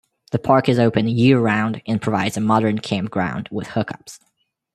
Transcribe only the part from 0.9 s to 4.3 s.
year-round and provides a modern campground with hook-ups.